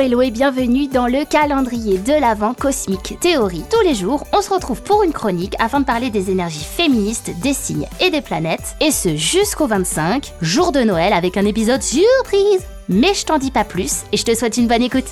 [0.00, 3.64] Hello et bienvenue dans le calendrier de l'Avent Cosmique Théorie.
[3.70, 7.30] Tous les jours, on se retrouve pour une chronique afin de parler des énergies féministes,
[7.42, 11.82] des signes et des planètes, et ce jusqu'au 25, jour de Noël avec un épisode
[11.82, 12.64] surprise.
[12.88, 15.04] Mais je t'en dis pas plus et je te souhaite une bonne écoute.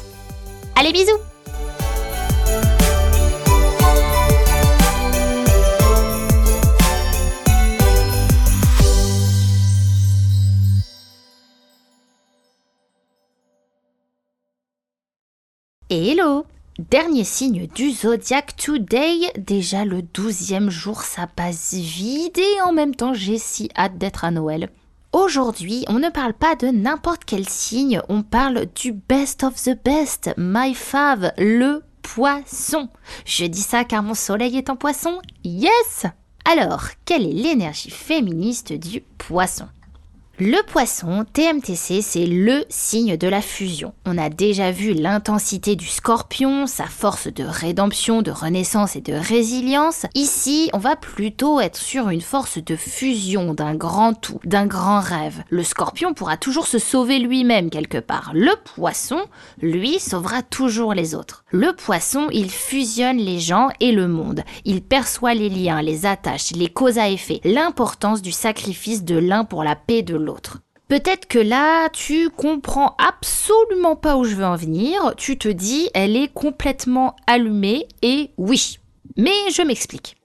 [0.75, 1.19] Allez bisous
[15.91, 16.45] Hello.
[16.91, 22.37] Dernier signe du zodiaque today, déjà le douzième jour, ça passe vite.
[22.37, 24.69] Et en même temps j'ai si hâte d'être à Noël.
[25.15, 29.83] Aujourd'hui, on ne parle pas de n'importe quel signe, on parle du best of the
[29.83, 32.91] best, my fave, le poisson.
[33.25, 36.05] Je dis ça car mon soleil est en poisson, yes!
[36.45, 39.69] Alors, quelle est l'énergie féministe du poisson?
[40.41, 43.93] Le poisson, TMTC, c'est le signe de la fusion.
[44.07, 49.15] On a déjà vu l'intensité du scorpion, sa force de rédemption, de renaissance et de
[49.15, 50.07] résilience.
[50.15, 55.01] Ici, on va plutôt être sur une force de fusion d'un grand tout, d'un grand
[55.01, 55.43] rêve.
[55.51, 58.31] Le scorpion pourra toujours se sauver lui-même quelque part.
[58.33, 59.19] Le poisson,
[59.61, 61.43] lui, sauvera toujours les autres.
[61.51, 64.45] Le poisson, il fusionne les gens et le monde.
[64.65, 69.43] Il perçoit les liens, les attaches, les causes à effet, l'importance du sacrifice de l'un
[69.43, 70.28] pour la paix de l'autre.
[70.89, 75.91] Peut-être que là, tu comprends absolument pas où je veux en venir, tu te dis,
[75.93, 78.79] elle est complètement allumée, et oui.
[79.17, 80.17] Mais je m'explique.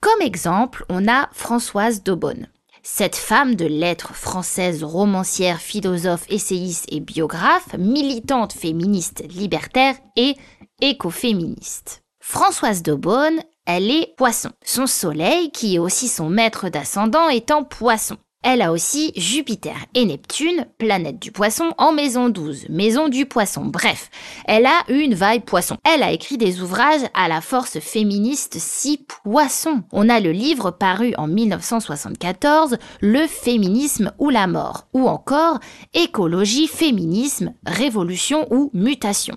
[0.00, 2.48] Comme exemple, on a Françoise Daubonne.
[2.82, 10.34] Cette femme de lettres française, romancière, philosophe, essayiste et biographe, militante féministe libertaire et
[10.80, 12.02] écoféministe.
[12.20, 14.50] Françoise Daubonne, elle est poisson.
[14.64, 18.16] Son soleil, qui est aussi son maître d'ascendant, est en poisson.
[18.42, 23.66] Elle a aussi Jupiter et Neptune, planète du poisson, en maison 12, maison du poisson.
[23.66, 24.08] Bref,
[24.46, 25.76] elle a une vaille poisson.
[25.84, 29.82] Elle a écrit des ouvrages à la force féministe si poisson.
[29.92, 35.60] On a le livre paru en 1974, Le féminisme ou la mort, ou encore
[35.92, 39.36] Écologie, féminisme, révolution ou mutation,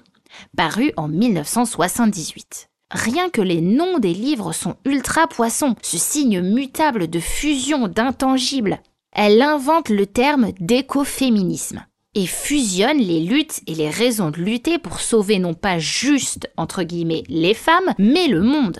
[0.55, 2.69] paru en 1978.
[2.89, 8.79] Rien que les noms des livres sont ultra poissons, ce signe mutable de fusion d'intangibles
[9.13, 11.85] elle invente le terme d'écoféminisme
[12.15, 16.83] et fusionne les luttes et les raisons de lutter pour sauver non pas juste, entre
[16.83, 18.79] guillemets, les femmes, mais le monde.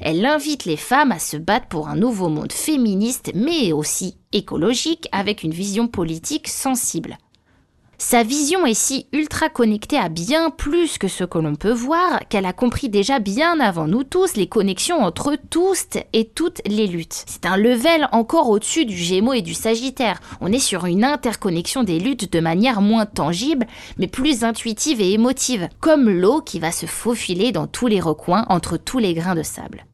[0.00, 5.08] Elle invite les femmes à se battre pour un nouveau monde féministe, mais aussi écologique,
[5.12, 7.18] avec une vision politique sensible.
[8.04, 12.20] Sa vision est si ultra connectée à bien plus que ce que l'on peut voir
[12.28, 16.88] qu'elle a compris déjà bien avant nous tous les connexions entre tous et toutes les
[16.88, 17.24] luttes.
[17.26, 20.20] C'est un level encore au-dessus du Gémeaux et du Sagittaire.
[20.40, 23.66] On est sur une interconnexion des luttes de manière moins tangible,
[23.98, 28.44] mais plus intuitive et émotive, comme l'eau qui va se faufiler dans tous les recoins
[28.48, 29.86] entre tous les grains de sable.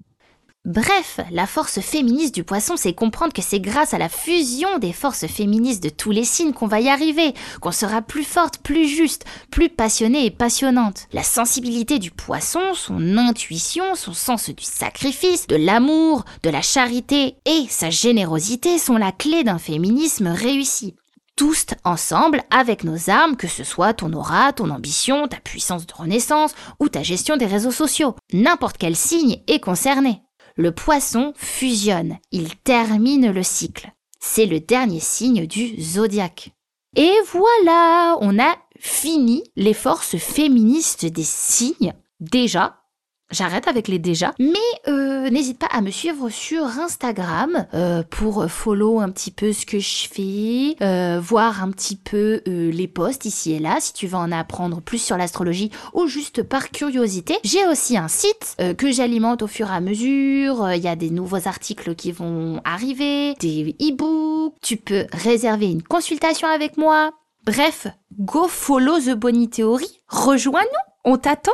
[0.68, 4.92] Bref, la force féministe du poisson, c'est comprendre que c'est grâce à la fusion des
[4.92, 8.86] forces féministes de tous les signes qu'on va y arriver, qu'on sera plus forte, plus
[8.86, 11.06] juste, plus passionnée et passionnante.
[11.14, 17.36] La sensibilité du poisson, son intuition, son sens du sacrifice, de l'amour, de la charité
[17.46, 20.96] et sa générosité sont la clé d'un féminisme réussi
[21.34, 25.94] tous ensemble avec nos armes, que ce soit ton aura, ton ambition, ta puissance de
[25.94, 28.16] renaissance ou ta gestion des réseaux sociaux.
[28.32, 30.20] N'importe quel signe est concerné
[30.58, 33.92] le poisson fusionne, il termine le cycle.
[34.20, 36.50] C'est le dernier signe du zodiaque.
[36.96, 41.94] Et voilà, on a fini les forces féministes des signes.
[42.18, 42.82] Déjà,
[43.30, 44.32] J'arrête avec les déjà.
[44.38, 44.54] Mais
[44.88, 49.66] euh, n'hésite pas à me suivre sur Instagram euh, pour follow un petit peu ce
[49.66, 54.06] que je fais, euh, voir un petit peu les posts ici et là si tu
[54.06, 57.36] veux en apprendre plus sur l'astrologie ou juste par curiosité.
[57.44, 60.72] J'ai aussi un site que j'alimente au fur et à mesure.
[60.72, 64.54] Il y a des nouveaux articles qui vont arriver, des e-books.
[64.62, 67.10] Tu peux réserver une consultation avec moi.
[67.44, 67.86] Bref,
[68.18, 70.00] go follow The Bonnie Theory.
[70.08, 71.52] Rejoins-nous, on t'attend.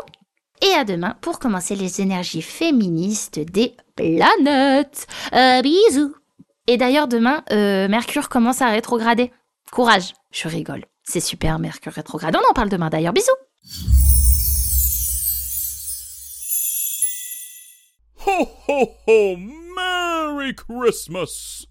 [0.65, 5.07] Et à demain pour commencer les énergies féministes des planètes.
[5.35, 6.15] Euh, bisous.
[6.67, 9.31] Et d'ailleurs demain, euh, Mercure commence à rétrograder.
[9.71, 10.15] Courage.
[10.33, 10.87] Je rigole.
[11.03, 12.35] C'est super Mercure rétrograde.
[12.35, 13.13] On en parle demain d'ailleurs.
[13.13, 13.31] Bisous.
[18.27, 19.37] Ho ho ho!
[19.77, 21.63] Merry Christmas!